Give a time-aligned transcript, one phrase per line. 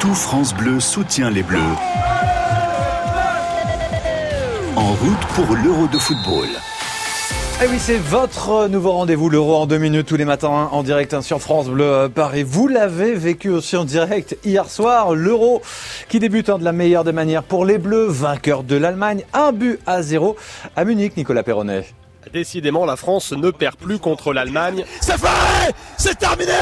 [0.00, 1.58] Tout France Bleu soutient les Bleus.
[4.74, 6.48] En route pour l'Euro de football.
[7.62, 10.82] Eh oui, c'est votre nouveau rendez-vous, l'Euro en deux minutes tous les matins hein, en
[10.82, 12.44] direct hein, sur France Bleu euh, Paris.
[12.44, 15.60] Vous l'avez vécu aussi en direct hier soir, l'Euro
[16.08, 19.52] qui débute hein, de la meilleure des manières pour les Bleus, vainqueurs de l'Allemagne, un
[19.52, 20.34] but à zéro
[20.76, 21.84] à Munich, Nicolas Perronnet.
[22.32, 24.84] Décidément, la France ne perd plus contre l'Allemagne.
[25.00, 26.52] C'est fait C'est terminé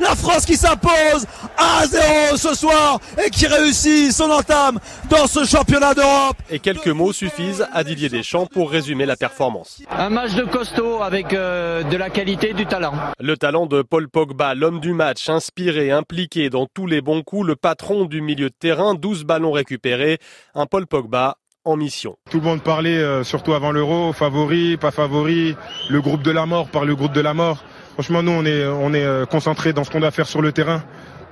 [0.00, 1.26] La France qui s'impose
[1.56, 4.78] à 0 ce soir et qui réussit son entame
[5.10, 6.36] dans ce championnat d'Europe.
[6.50, 9.82] Et quelques mots suffisent à Didier Deschamps pour résumer la performance.
[9.90, 12.94] Un match de costaud avec euh, de la qualité, du talent.
[13.18, 17.46] Le talent de Paul Pogba, l'homme du match, inspiré, impliqué dans tous les bons coups,
[17.46, 20.18] le patron du milieu de terrain, 12 ballons récupérés,
[20.54, 22.16] un Paul Pogba en mission.
[22.30, 25.56] Tout le monde parlait, euh, surtout avant l'Euro, favori, pas favori,
[25.90, 27.64] le groupe de la mort par le groupe de la mort.
[27.94, 30.52] Franchement, nous, on est, on est euh, concentré dans ce qu'on doit faire sur le
[30.52, 30.82] terrain.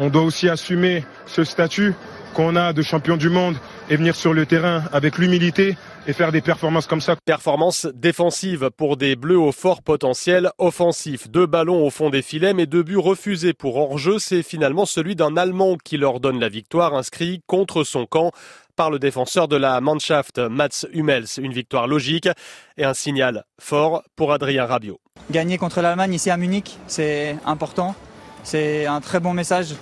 [0.00, 1.94] On doit aussi assumer ce statut
[2.34, 3.56] qu'on a de champion du monde
[3.90, 5.76] et venir sur le terrain avec l'humilité
[6.06, 7.16] et faire des performances comme ça.
[7.24, 11.28] Performance défensive pour des Bleus au fort potentiel offensif.
[11.28, 14.18] Deux ballons au fond des filets mais deux buts refusés pour hors-jeu.
[14.18, 18.30] C'est finalement celui d'un Allemand qui leur donne la victoire inscrit contre son camp
[18.78, 21.26] par le défenseur de la Mannschaft, Mats Hummels.
[21.38, 22.28] Une victoire logique
[22.76, 25.00] et un signal fort pour Adrien Rabiot.
[25.32, 27.96] Gagner contre l'Allemagne ici à Munich, c'est important.
[28.44, 29.74] C'est un très bon message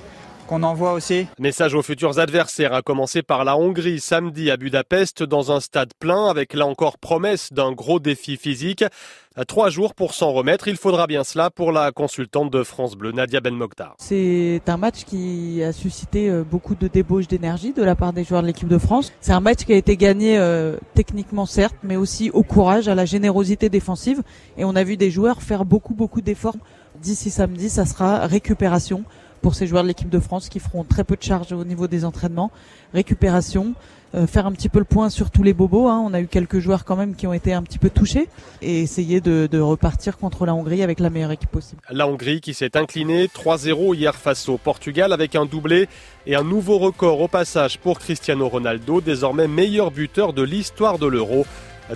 [0.46, 1.26] qu'on envoie aussi.
[1.38, 5.92] Message aux futurs adversaires, à commencer par la Hongrie samedi à Budapest dans un stade
[5.98, 8.84] plein avec là encore promesse d'un gros défi physique.
[9.48, 13.12] Trois jours pour s'en remettre, il faudra bien cela pour la consultante de France Bleu,
[13.12, 13.94] Nadia Ben Mokhtar.
[13.98, 18.24] C'est un match qui a suscité euh, beaucoup de débauche d'énergie de la part des
[18.24, 19.12] joueurs de l'équipe de France.
[19.20, 22.94] C'est un match qui a été gagné euh, techniquement certes, mais aussi au courage, à
[22.94, 24.22] la générosité défensive.
[24.56, 26.56] Et on a vu des joueurs faire beaucoup beaucoup d'efforts.
[27.02, 29.04] D'ici samedi, ça sera récupération
[29.46, 31.86] pour ces joueurs de l'équipe de France qui feront très peu de charges au niveau
[31.86, 32.50] des entraînements,
[32.92, 33.74] récupération,
[34.16, 35.86] euh, faire un petit peu le point sur tous les bobos.
[35.86, 36.02] Hein.
[36.04, 38.28] On a eu quelques joueurs quand même qui ont été un petit peu touchés
[38.60, 41.80] et essayer de, de repartir contre la Hongrie avec la meilleure équipe possible.
[41.90, 45.88] La Hongrie qui s'est inclinée 3-0 hier face au Portugal avec un doublé
[46.26, 51.06] et un nouveau record au passage pour Cristiano Ronaldo, désormais meilleur buteur de l'histoire de
[51.06, 51.46] l'Euro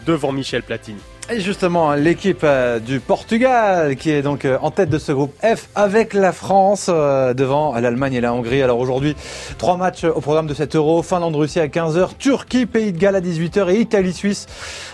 [0.06, 1.00] devant Michel Platini.
[1.32, 5.32] Et justement, l'équipe euh, du Portugal qui est donc euh, en tête de ce groupe
[5.42, 8.62] F avec la France euh, devant l'Allemagne et la Hongrie.
[8.62, 9.14] Alors aujourd'hui,
[9.56, 11.04] trois matchs au programme de cet Euro.
[11.04, 14.48] Finlande-Russie à 15h, Turquie, Pays de Galles à 18h et Italie-Suisse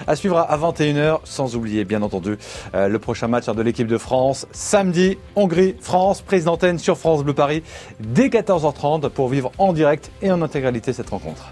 [0.06, 1.20] à suivre à 21h.
[1.24, 2.36] Sans oublier, bien entendu,
[2.74, 4.46] le prochain match de l'équipe de France.
[4.52, 7.62] Samedi, Hongrie-France, prise d'antenne sur France Bleu Paris
[8.00, 11.50] dès 14h30 pour vivre en direct et en intégralité cette rencontre.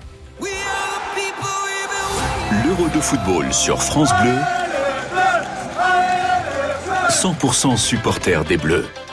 [2.64, 4.63] L'Euro de football sur France Bleu.
[7.14, 9.03] 100% supporter des Bleus.